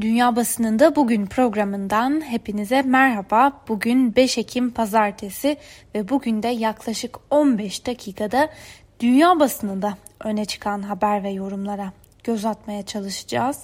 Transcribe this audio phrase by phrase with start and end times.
[0.00, 3.52] Dünya Basınında Bugün programından hepinize merhaba.
[3.68, 5.56] Bugün 5 Ekim Pazartesi
[5.94, 8.50] ve bugün de yaklaşık 15 dakikada
[9.00, 11.92] dünya basınında öne çıkan haber ve yorumlara
[12.24, 13.60] göz atmaya çalışacağız.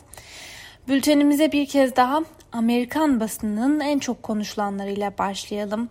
[0.89, 2.21] Bültenimize bir kez daha
[2.53, 5.89] Amerikan basınının en çok konuşulanlarıyla başlayalım.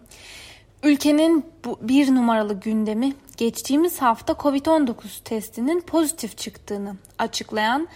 [0.83, 1.45] Ülkenin
[1.81, 7.87] bir numaralı gündemi geçtiğimiz hafta COVID-19 testinin pozitif çıktığını açıklayan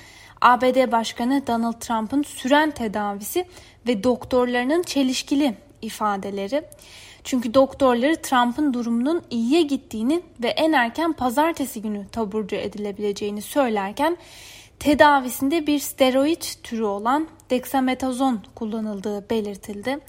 [0.41, 3.45] ABD Başkanı Donald Trump'ın süren tedavisi
[3.87, 6.63] ve doktorlarının çelişkili ifadeleri.
[7.23, 14.17] Çünkü doktorları Trump'ın durumunun iyiye gittiğini ve en erken pazartesi günü taburcu edilebileceğini söylerken
[14.79, 19.99] tedavisinde bir steroid türü olan dexamethasone kullanıldığı belirtildi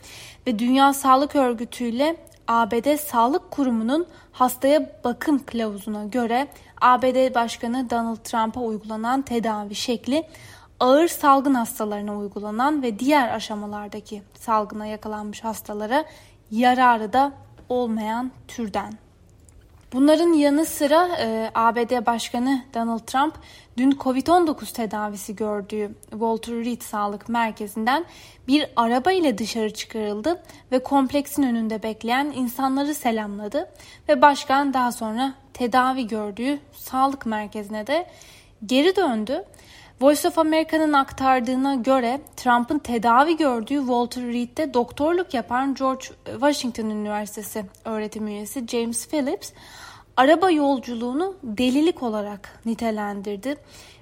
[0.47, 2.16] ve Dünya Sağlık Örgütü ile
[2.48, 6.48] ABD Sağlık Kurumu'nun hastaya bakım kılavuzuna göre
[6.80, 10.25] ABD Başkanı Donald Trump'a uygulanan tedavi şekli
[10.80, 16.05] ağır salgın hastalarına uygulanan ve diğer aşamalardaki salgına yakalanmış hastalara
[16.50, 17.33] yararı da
[17.69, 18.94] olmayan türden.
[19.92, 23.34] Bunların yanı sıra e, ABD Başkanı Donald Trump
[23.77, 28.05] dün Covid-19 tedavisi gördüğü Walter Reed Sağlık Merkezi'nden
[28.48, 33.70] bir araba ile dışarı çıkarıldı ve kompleksin önünde bekleyen insanları selamladı
[34.09, 38.06] ve başkan daha sonra tedavi gördüğü sağlık merkezine de
[38.66, 39.44] geri döndü.
[40.00, 47.64] Voice of America'nın aktardığına göre Trump'ın tedavi gördüğü Walter Reed'de doktorluk yapan George Washington Üniversitesi
[47.84, 49.52] öğretim üyesi James Phillips
[50.16, 53.56] araba yolculuğunu delilik olarak nitelendirdi.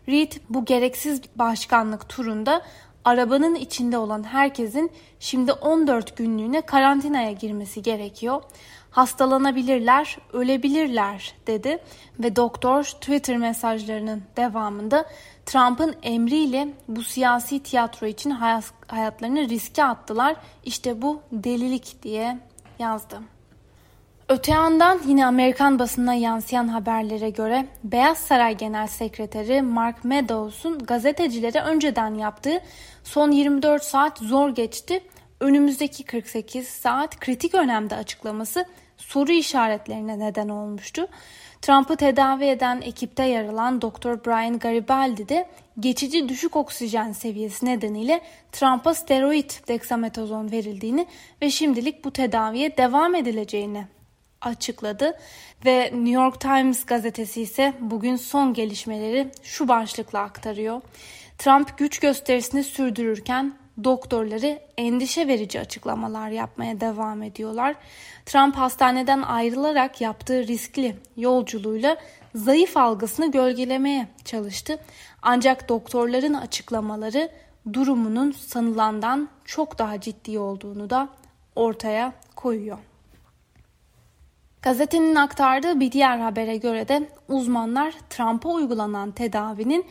[0.09, 2.63] Reed bu gereksiz başkanlık turunda
[3.05, 8.43] arabanın içinde olan herkesin şimdi 14 günlüğüne karantinaya girmesi gerekiyor.
[8.91, 11.79] Hastalanabilirler, ölebilirler dedi
[12.21, 15.07] ve doktor Twitter mesajlarının devamında
[15.47, 18.31] Trump'ın emriyle bu siyasi tiyatro için
[18.89, 20.37] hayatlarını riske attılar.
[20.65, 22.39] İşte bu delilik diye
[22.79, 23.21] yazdı.
[24.29, 31.61] Öte yandan yine Amerikan basınına yansıyan haberlere göre Beyaz Saray Genel Sekreteri Mark Meadows'un gazetecilere
[31.61, 32.61] önceden yaptığı
[33.05, 35.01] son 24 saat zor geçti.
[35.41, 38.65] Önümüzdeki 48 saat kritik önemde açıklaması
[38.97, 41.09] soru işaretlerine neden olmuştu.
[41.63, 44.25] Trump'ı tedavi eden ekipte yer alan Dr.
[44.25, 45.49] Brian Garibaldi de
[45.81, 48.21] geçici düşük oksijen seviyesi nedeniyle
[48.53, 51.07] Trump'a steroid dexamethasone verildiğini
[51.43, 53.87] ve şimdilik bu tedaviye devam edileceğini
[54.41, 55.19] açıkladı
[55.65, 60.81] ve New York Times gazetesi ise bugün son gelişmeleri şu başlıkla aktarıyor.
[61.39, 63.55] Trump güç gösterisini sürdürürken
[63.85, 67.75] doktorları endişe verici açıklamalar yapmaya devam ediyorlar.
[68.27, 71.97] Trump hastaneden ayrılarak yaptığı riskli yolculuğuyla
[72.35, 74.79] zayıf algısını gölgelemeye çalıştı.
[75.23, 77.31] Ancak doktorların açıklamaları
[77.73, 81.09] durumunun sanılandan çok daha ciddi olduğunu da
[81.57, 82.79] ortaya koyuyor.
[84.63, 89.87] Gazetenin aktardığı bir diğer habere göre de uzmanlar Trump'a uygulanan tedavinin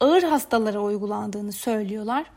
[0.00, 2.35] ağır hastalara uygulandığını söylüyorlar.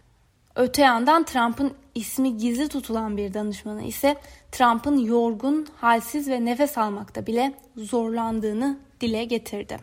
[0.59, 4.15] Öte yandan Trump'ın ismi gizli tutulan bir danışmanı ise
[4.51, 9.77] Trump'ın yorgun, halsiz ve nefes almakta bile zorlandığını dile getirdi.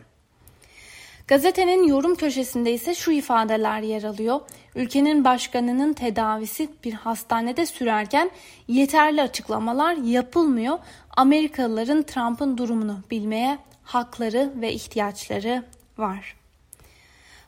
[1.27, 4.39] Gazetenin yorum köşesinde ise şu ifadeler yer alıyor.
[4.75, 8.31] Ülkenin başkanının tedavisi bir hastanede sürerken
[8.67, 10.79] yeterli açıklamalar yapılmıyor.
[11.17, 15.63] Amerikalıların Trump'ın durumunu bilmeye hakları ve ihtiyaçları
[15.97, 16.35] var.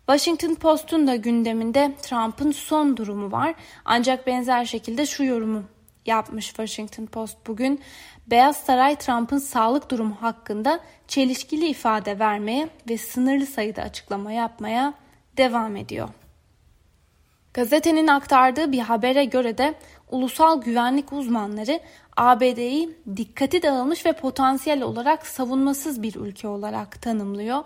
[0.10, 3.56] Washington Post'un da gündeminde Trump'ın son durumu var.
[3.86, 5.64] Ancak benzer şekilde şu yorumu
[6.06, 7.82] yapmış Washington Post bugün.
[8.28, 14.94] Beyaz Saray Trump'ın sağlık durumu hakkında çelişkili ifade vermeye ve sınırlı sayıda açıklama yapmaya
[15.38, 16.10] devam ediyor.
[17.54, 19.74] Gazetenin aktardığı bir habere göre de
[20.10, 21.80] ulusal güvenlik uzmanları
[22.18, 27.64] ABD'yi dikkati dağılmış ve potansiyel olarak savunmasız bir ülke olarak tanımlıyor.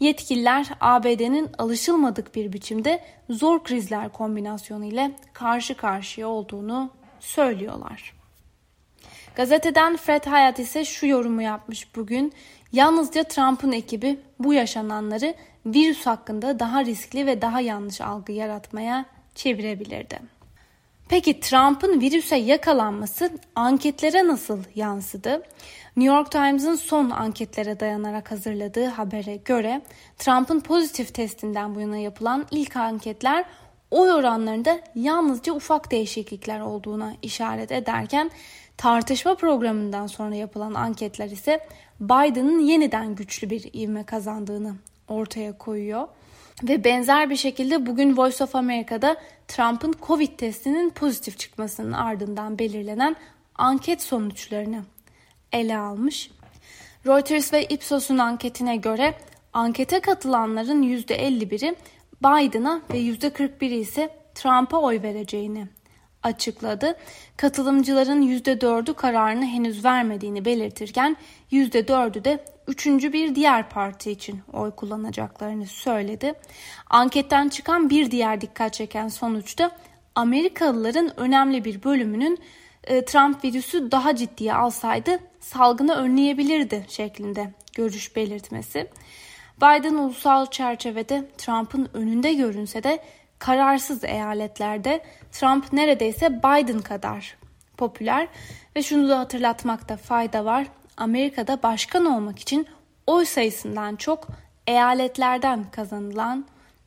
[0.00, 6.90] Yetkililer ABD'nin alışılmadık bir biçimde zor krizler kombinasyonu ile karşı karşıya olduğunu
[7.20, 8.16] söylüyorlar.
[9.34, 12.32] Gazeteden Fred Hayat ise şu yorumu yapmış bugün.
[12.72, 15.34] Yalnızca Trump'ın ekibi bu yaşananları
[15.66, 19.04] virüs hakkında daha riskli ve daha yanlış algı yaratmaya
[19.34, 20.35] çevirebilirdi.
[21.08, 25.42] Peki Trump'ın virüse yakalanması anketlere nasıl yansıdı?
[25.96, 29.82] New York Times'ın son anketlere dayanarak hazırladığı habere göre
[30.18, 33.44] Trump'ın pozitif testinden bu yana yapılan ilk anketler
[33.90, 38.30] oy oranlarında yalnızca ufak değişiklikler olduğuna işaret ederken
[38.76, 41.66] tartışma programından sonra yapılan anketler ise
[42.00, 44.74] Biden'ın yeniden güçlü bir ivme kazandığını
[45.08, 46.08] ortaya koyuyor.
[46.62, 49.16] Ve benzer bir şekilde bugün Voice of America'da
[49.48, 53.16] Trump'ın Covid testinin pozitif çıkmasının ardından belirlenen
[53.54, 54.82] anket sonuçlarını
[55.52, 56.30] ele almış.
[57.06, 59.14] Reuters ve Ipsos'un anketine göre
[59.52, 61.76] ankete katılanların %51'i
[62.20, 65.66] Biden'a ve %41'i ise Trump'a oy vereceğini
[66.26, 66.96] açıkladı.
[67.36, 71.16] Katılımcıların %4'ü kararını henüz vermediğini belirtirken
[71.52, 76.34] %4'ü de üçüncü bir diğer parti için oy kullanacaklarını söyledi.
[76.90, 79.70] Anketten çıkan bir diğer dikkat çeken sonuçta
[80.14, 82.38] Amerikalıların önemli bir bölümünün
[82.84, 88.90] e, Trump virüsü daha ciddiye alsaydı salgını önleyebilirdi şeklinde görüş belirtmesi.
[89.56, 93.02] Biden ulusal çerçevede Trump'ın önünde görünse de
[93.38, 95.02] kararsız eyaletlerde
[95.40, 97.36] Trump neredeyse Biden kadar
[97.76, 98.28] popüler
[98.76, 100.66] ve şunu da hatırlatmakta fayda var.
[100.96, 102.66] Amerika'da başkan olmak için
[103.06, 104.28] oy sayısından çok
[104.66, 106.46] eyaletlerden kazanılan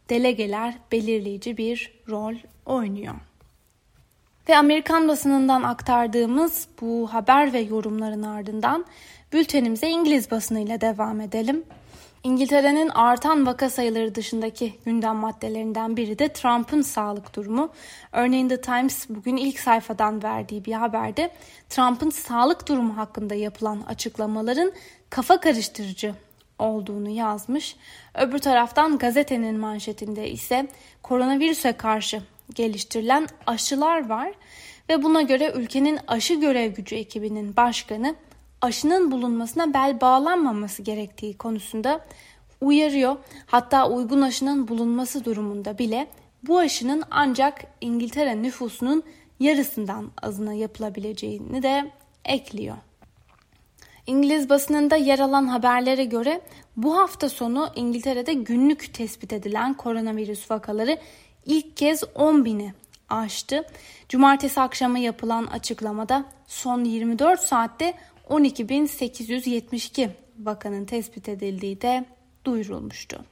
[0.10, 2.36] delegeler belirleyici bir rol
[2.66, 3.16] oynuyor.
[4.50, 8.86] Ve Amerikan basınından aktardığımız bu haber ve yorumların ardından
[9.34, 11.63] bültenimize İngiliz basınıyla devam edelim.
[12.24, 17.69] İngiltere'nin artan vaka sayıları dışındaki gündem maddelerinden biri de Trump'ın sağlık durumu.
[18.12, 21.31] Örneğin The Times bugün ilk sayfadan verdiği bir haberde
[21.69, 24.71] Trump'ın sağlık durumu hakkında yapılan açıklamaların
[25.10, 26.16] kafa karıştırıcı
[26.60, 27.75] olduğunu yazmış.
[28.16, 30.68] Öbür taraftan gazetenin manşetinde ise
[31.04, 32.21] koronavirüse karşı
[32.54, 34.33] geliştirilen aşılar var
[34.89, 38.16] ve buna göre ülkenin aşı görev gücü ekibinin başkanı
[38.61, 42.06] aşının bulunmasına bel bağlanmaması gerektiği konusunda
[42.61, 43.15] uyarıyor.
[43.45, 46.07] Hatta uygun aşının bulunması durumunda bile
[46.44, 49.03] bu aşının ancak İngiltere nüfusunun
[49.39, 51.91] yarısından azına yapılabileceğini de
[52.25, 52.77] ekliyor.
[54.07, 56.41] İngiliz basınında yer alan haberlere göre
[56.77, 60.97] bu hafta sonu İngiltere'de günlük tespit edilen koronavirüs vakaları
[61.45, 62.73] ilk kez 10 bini
[63.09, 63.63] aştı.
[64.09, 67.94] Cumartesi akşamı yapılan açıklamada son 24 saatte
[68.30, 70.10] 12.872
[70.40, 72.06] vakanın tespit edildiği de
[72.46, 73.26] duyurulmuştu.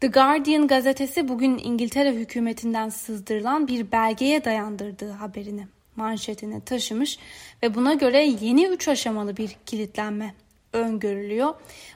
[0.00, 5.66] The Guardian gazetesi bugün İngiltere hükümetinden sızdırılan bir belgeye dayandırdığı haberini
[5.96, 7.18] manşetine taşımış
[7.62, 10.34] ve buna göre yeni üç aşamalı bir kilitlenme
[10.72, 11.54] öngörülüyor.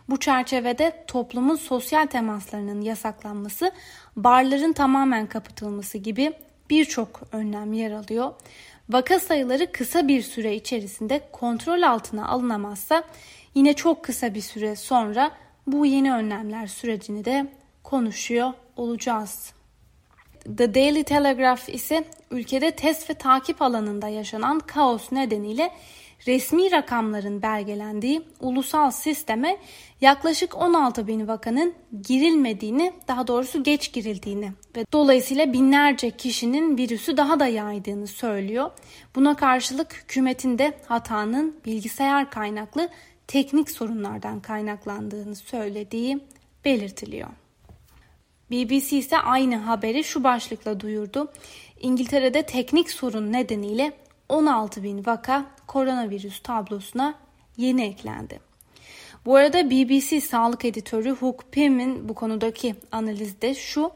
[0.08, 3.72] Bu çerçevede toplumun sosyal temaslarının yasaklanması,
[4.16, 6.32] barların tamamen kapatılması gibi
[6.70, 8.32] birçok önlem yer alıyor.
[8.88, 13.04] Vaka sayıları kısa bir süre içerisinde kontrol altına alınamazsa
[13.54, 15.30] yine çok kısa bir süre sonra
[15.66, 17.46] bu yeni önlemler sürecini de
[17.82, 19.52] konuşuyor olacağız.
[20.56, 25.70] The Daily Telegraph ise ülkede test ve takip alanında yaşanan kaos nedeniyle
[26.26, 29.56] resmi rakamların belgelendiği ulusal sisteme
[30.00, 37.40] yaklaşık 16 bin vakanın girilmediğini, daha doğrusu geç girildiğini ve dolayısıyla binlerce kişinin virüsü daha
[37.40, 38.70] da yaydığını söylüyor.
[39.14, 42.88] Buna karşılık hükümetin de hatanın bilgisayar kaynaklı
[43.26, 46.18] teknik sorunlardan kaynaklandığını söylediği
[46.64, 47.28] belirtiliyor.
[48.50, 51.32] BBC ise aynı haberi şu başlıkla duyurdu.
[51.80, 53.92] İngiltere'de teknik sorun nedeniyle
[54.28, 57.14] 16 bin vaka koronavirüs tablosuna
[57.56, 58.40] yeni eklendi.
[59.26, 63.92] Bu arada BBC sağlık editörü Hook Pym'in bu konudaki analizde şu,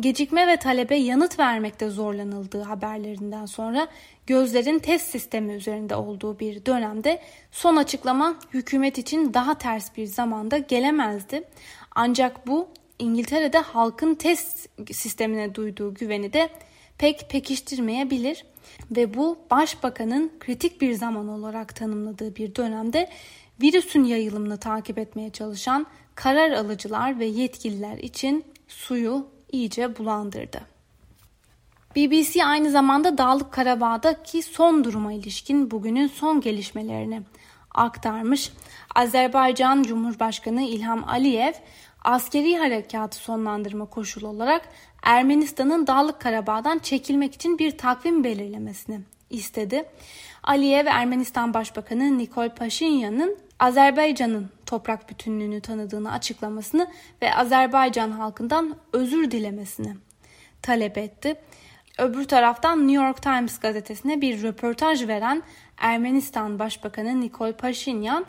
[0.00, 3.88] gecikme ve talebe yanıt vermekte zorlanıldığı haberlerinden sonra
[4.26, 7.22] gözlerin test sistemi üzerinde olduğu bir dönemde
[7.52, 11.44] son açıklama hükümet için daha ters bir zamanda gelemezdi.
[11.94, 16.48] Ancak bu İngiltere'de halkın test sistemine duyduğu güveni de
[16.98, 18.44] pek pekiştirmeyebilir
[18.90, 23.10] ve bu başbakanın kritik bir zaman olarak tanımladığı bir dönemde
[23.62, 30.60] virüsün yayılımını takip etmeye çalışan karar alıcılar ve yetkililer için suyu iyice bulandırdı.
[31.96, 37.22] BBC aynı zamanda Dağlık Karabağ'daki son duruma ilişkin bugünün son gelişmelerini
[37.74, 38.52] aktarmış.
[38.94, 41.52] Azerbaycan Cumhurbaşkanı İlham Aliyev
[42.04, 44.68] askeri harekatı sonlandırma koşulu olarak
[45.06, 49.84] Ermenistan'ın Dağlık Karabağ'dan çekilmek için bir takvim belirlemesini istedi.
[50.42, 56.88] Aliyev Ermenistan Başbakanı Nikol Paşinyan'ın Azerbaycan'ın toprak bütünlüğünü tanıdığını açıklamasını
[57.22, 59.96] ve Azerbaycan halkından özür dilemesini
[60.62, 61.36] talep etti.
[61.98, 65.42] Öbür taraftan New York Times gazetesine bir röportaj veren
[65.78, 68.26] Ermenistan Başbakanı Nikol Paşinyan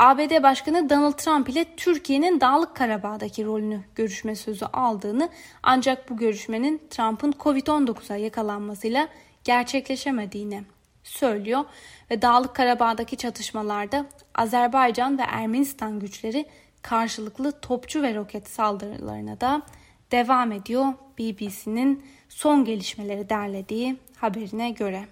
[0.00, 5.28] ABD Başkanı Donald Trump ile Türkiye'nin Dağlık Karabağ'daki rolünü görüşme sözü aldığını
[5.62, 9.08] ancak bu görüşmenin Trump'ın Covid-19'a yakalanmasıyla
[9.44, 10.62] gerçekleşemediğini
[11.02, 11.64] söylüyor
[12.10, 16.46] ve Dağlık Karabağ'daki çatışmalarda Azerbaycan ve Ermenistan güçleri
[16.82, 19.62] karşılıklı topçu ve roket saldırılarına da
[20.10, 20.86] devam ediyor
[21.18, 25.04] BBC'nin son gelişmeleri derlediği haberine göre.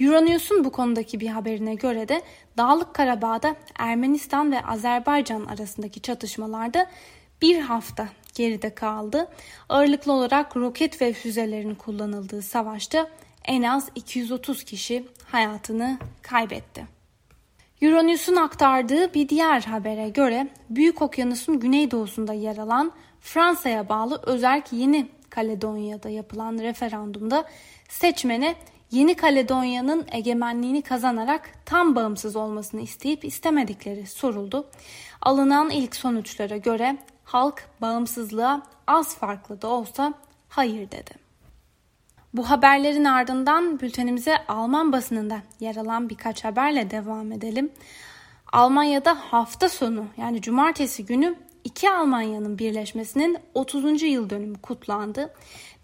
[0.00, 2.22] Euronews'un bu konudaki bir haberine göre de
[2.56, 6.86] Dağlık Karabağ'da Ermenistan ve Azerbaycan arasındaki çatışmalarda
[7.42, 9.28] bir hafta geride kaldı.
[9.68, 13.08] Ağırlıklı olarak roket ve füzelerin kullanıldığı savaşta
[13.44, 16.86] en az 230 kişi hayatını kaybetti.
[17.82, 25.08] Euronews'un aktardığı bir diğer habere göre Büyük Okyanus'un güneydoğusunda yer alan Fransa'ya bağlı özerk Yeni
[25.30, 27.44] Kaledonya'da yapılan referandumda
[27.88, 28.54] seçmene
[28.90, 34.66] Yeni Kaledonya'nın egemenliğini kazanarak tam bağımsız olmasını isteyip istemedikleri soruldu.
[35.22, 40.14] Alınan ilk sonuçlara göre halk bağımsızlığa az farklı da olsa
[40.48, 41.10] hayır dedi.
[42.34, 47.72] Bu haberlerin ardından bültenimize Alman basınında yer alan birkaç haberle devam edelim.
[48.52, 51.34] Almanya'da hafta sonu yani cumartesi günü
[51.68, 54.02] iki Almanya'nın birleşmesinin 30.
[54.02, 55.34] yıl dönümü kutlandı.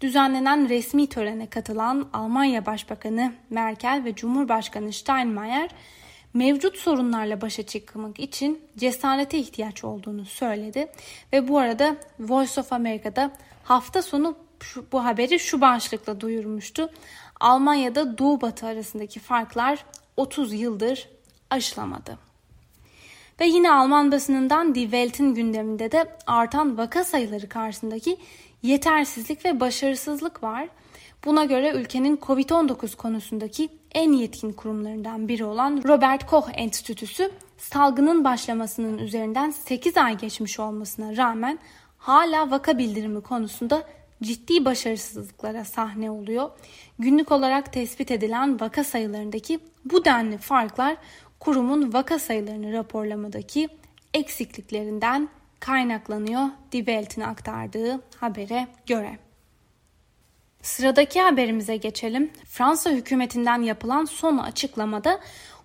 [0.01, 5.69] Düzenlenen resmi törene katılan Almanya Başbakanı Merkel ve Cumhurbaşkanı Steinmeier
[6.33, 10.87] mevcut sorunlarla başa çıkmak için cesarete ihtiyaç olduğunu söyledi
[11.33, 13.31] ve bu arada Voice of America'da
[13.63, 16.89] hafta sonu şu, bu haberi şu başlıkla duyurmuştu.
[17.39, 19.85] Almanya'da Doğu Batı arasındaki farklar
[20.17, 21.09] 30 yıldır
[21.49, 22.17] aşılamadı.
[23.39, 28.17] Ve yine Alman basınından Die Welt'in gündeminde de artan vaka sayıları karşısındaki
[28.63, 30.67] yetersizlik ve başarısızlık var.
[31.25, 38.97] Buna göre ülkenin COVID-19 konusundaki en yetkin kurumlarından biri olan Robert Koch Enstitüsü salgının başlamasının
[38.97, 41.59] üzerinden 8 ay geçmiş olmasına rağmen
[41.97, 43.83] hala vaka bildirimi konusunda
[44.23, 46.49] ciddi başarısızlıklara sahne oluyor.
[46.99, 50.97] Günlük olarak tespit edilen vaka sayılarındaki bu denli farklar
[51.39, 53.69] kurumun vaka sayılarını raporlamadaki
[54.13, 59.19] eksikliklerinden kaynaklanıyor Die aktardığı habere göre.
[60.61, 62.31] Sıradaki haberimize geçelim.
[62.45, 65.19] Fransa hükümetinden yapılan son açıklamada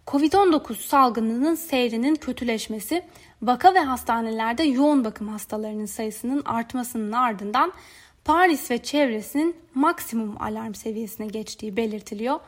[0.07, 3.03] Covid-19 salgınının seyrinin kötüleşmesi,
[3.43, 7.73] vaka ve hastanelerde yoğun bakım hastalarının sayısının artmasının ardından
[8.25, 12.41] Paris ve çevresinin maksimum alarm seviyesine geçtiği belirtiliyor.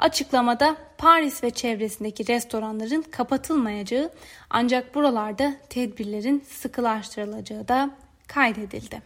[0.00, 4.10] Açıklamada Paris ve çevresindeki restoranların kapatılmayacağı
[4.50, 7.90] ancak buralarda tedbirlerin sıkılaştırılacağı da
[8.26, 9.02] kaydedildi.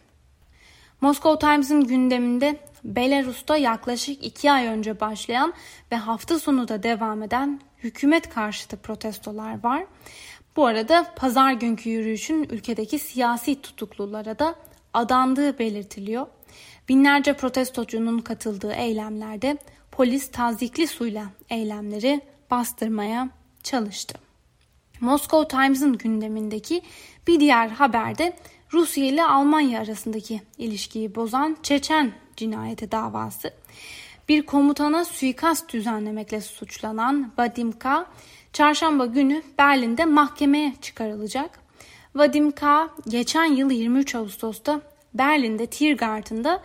[1.01, 5.53] Moscow Times'ın gündeminde Belarus'ta yaklaşık iki ay önce başlayan
[5.91, 9.85] ve hafta sonu da devam eden hükümet karşıtı protestolar var.
[10.55, 14.55] Bu arada pazar günkü yürüyüşün ülkedeki siyasi tutuklulara da
[14.93, 16.27] adandığı belirtiliyor.
[16.89, 19.57] Binlerce protestocunun katıldığı eylemlerde
[19.97, 22.21] polis tazikli suyla eylemleri
[22.51, 23.29] bastırmaya
[23.63, 24.19] çalıştı.
[25.01, 26.81] Moscow Times'ın gündemindeki
[27.27, 28.33] bir diğer haberde
[28.73, 33.53] Rusya ile Almanya arasındaki ilişkiyi bozan Çeçen cinayeti davası.
[34.29, 38.05] Bir komutana suikast düzenlemekle suçlanan Vadim K.
[38.53, 41.59] çarşamba günü Berlin'de mahkemeye çıkarılacak.
[42.15, 42.89] Vadim K.
[43.07, 44.81] geçen yıl 23 Ağustos'ta
[45.13, 46.61] Berlin'de Tiergarten'da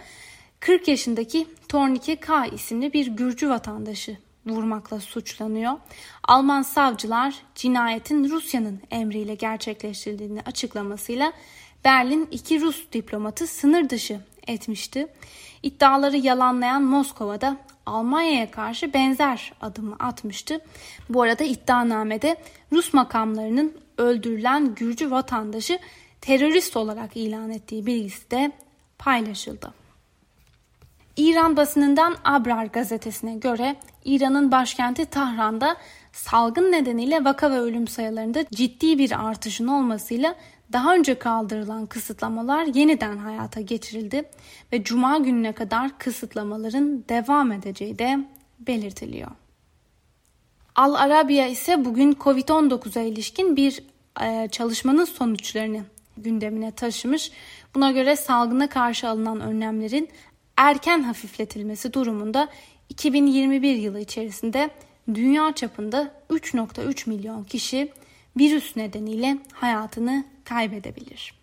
[0.60, 2.46] 40 yaşındaki Tornike K.
[2.46, 5.72] isimli bir Gürcü vatandaşı vurmakla suçlanıyor.
[6.24, 11.32] Alman savcılar cinayetin Rusya'nın emriyle gerçekleştirildiğini açıklamasıyla
[11.84, 15.06] Berlin iki Rus diplomatı sınır dışı etmişti.
[15.62, 20.60] İddiaları yalanlayan Moskova'da Almanya'ya karşı benzer adımı atmıştı.
[21.08, 22.36] Bu arada iddianamede
[22.72, 25.78] Rus makamlarının öldürülen Gürcü vatandaşı
[26.20, 28.52] terörist olarak ilan ettiği bilgisi de
[28.98, 29.79] paylaşıldı.
[31.20, 35.76] İran basınından Abrar gazetesine göre İran'ın başkenti Tahran'da
[36.12, 40.34] salgın nedeniyle vaka ve ölüm sayılarında ciddi bir artışın olmasıyla
[40.72, 44.30] daha önce kaldırılan kısıtlamalar yeniden hayata geçirildi
[44.72, 48.18] ve cuma gününe kadar kısıtlamaların devam edeceği de
[48.58, 49.30] belirtiliyor.
[50.76, 53.82] Al Arabiya ise bugün Covid-19'a ilişkin bir
[54.22, 55.80] e, çalışmanın sonuçlarını
[56.16, 57.30] gündemine taşımış.
[57.74, 60.08] Buna göre salgına karşı alınan önlemlerin
[60.60, 62.48] erken hafifletilmesi durumunda
[62.88, 64.70] 2021 yılı içerisinde
[65.14, 67.92] dünya çapında 3.3 milyon kişi
[68.38, 71.34] virüs nedeniyle hayatını kaybedebilir.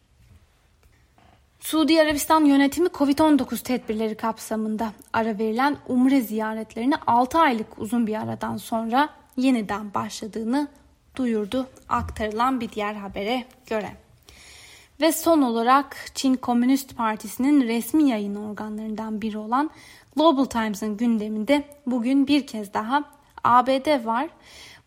[1.60, 8.58] Suudi Arabistan yönetimi Covid-19 tedbirleri kapsamında ara verilen umre ziyaretlerini 6 aylık uzun bir aradan
[8.58, 10.68] sonra yeniden başladığını
[11.16, 14.07] duyurdu aktarılan bir diğer habere göre.
[15.02, 19.70] Ve son olarak Çin Komünist Partisi'nin resmi yayın organlarından biri olan
[20.16, 23.04] Global Times'ın gündeminde bugün bir kez daha
[23.44, 24.30] ABD var.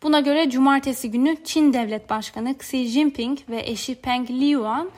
[0.03, 4.89] Buna göre cumartesi günü Çin Devlet Başkanı Xi Jinping ve eşi Peng Liyuan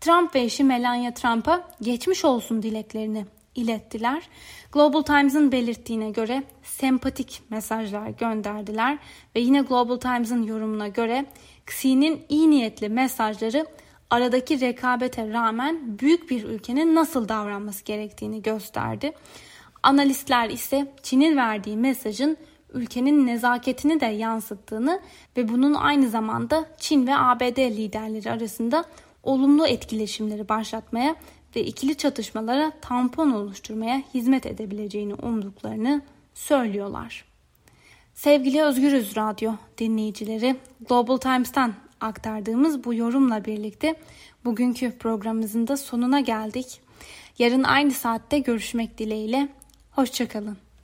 [0.00, 4.22] Trump ve eşi Melania Trump'a geçmiş olsun dileklerini ilettiler.
[4.72, 8.98] Global Times'ın belirttiğine göre sempatik mesajlar gönderdiler
[9.36, 11.26] ve yine Global Times'ın yorumuna göre
[11.66, 13.66] Xi'nin iyi niyetli mesajları
[14.10, 19.12] aradaki rekabete rağmen büyük bir ülkenin nasıl davranması gerektiğini gösterdi.
[19.82, 22.36] Analistler ise Çin'in verdiği mesajın
[22.72, 25.00] ülkenin nezaketini de yansıttığını
[25.36, 28.84] ve bunun aynı zamanda Çin ve ABD liderleri arasında
[29.22, 31.16] olumlu etkileşimleri başlatmaya
[31.56, 36.02] ve ikili çatışmalara tampon oluşturmaya hizmet edebileceğini umduklarını
[36.34, 37.24] söylüyorlar.
[38.14, 40.56] Sevgili Özgürüz Radyo dinleyicileri,
[40.88, 43.94] Global Times'tan aktardığımız bu yorumla birlikte
[44.44, 46.80] bugünkü programımızın da sonuna geldik.
[47.38, 49.48] Yarın aynı saatte görüşmek dileğiyle.
[49.90, 50.67] Hoşçakalın.